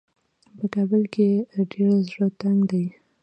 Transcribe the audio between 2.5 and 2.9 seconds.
دی.